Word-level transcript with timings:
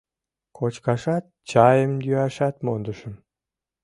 Кочкашат, 0.57 1.25
чайым 1.49 1.93
йӱашат 2.05 2.55
мондышым. 2.65 3.13